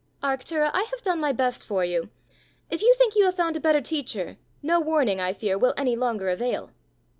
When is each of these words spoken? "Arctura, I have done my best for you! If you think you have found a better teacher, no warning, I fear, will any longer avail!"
"Arctura, 0.23 0.71
I 0.73 0.81
have 0.89 1.03
done 1.03 1.19
my 1.19 1.31
best 1.31 1.67
for 1.67 1.85
you! 1.85 2.09
If 2.71 2.81
you 2.81 2.91
think 2.95 3.15
you 3.15 3.25
have 3.25 3.35
found 3.35 3.55
a 3.55 3.59
better 3.61 3.81
teacher, 3.81 4.37
no 4.63 4.79
warning, 4.79 5.19
I 5.21 5.31
fear, 5.31 5.59
will 5.59 5.75
any 5.77 5.95
longer 5.95 6.27
avail!" 6.29 6.71